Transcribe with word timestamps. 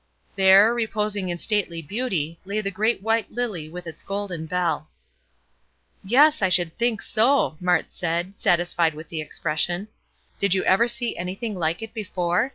There, 0.35 0.73
reposing 0.73 1.29
in 1.29 1.37
stately 1.37 1.79
beauty, 1.79 2.39
lay 2.43 2.59
the 2.59 2.71
great 2.71 3.03
white 3.03 3.31
lily 3.31 3.69
with 3.69 3.85
its 3.85 4.01
golden 4.01 4.47
bell. 4.47 4.87
"Yes, 6.03 6.41
I 6.41 6.49
should 6.49 6.75
think 6.75 7.03
so!" 7.03 7.55
Mart 7.59 7.91
said, 7.91 8.33
satisfied 8.39 8.95
with 8.95 9.09
the 9.09 9.21
expression. 9.21 9.89
"Did 10.39 10.55
you 10.55 10.63
ever 10.63 10.87
see 10.87 11.15
anything 11.15 11.53
like 11.53 11.81
that 11.81 11.93
before? 11.93 12.49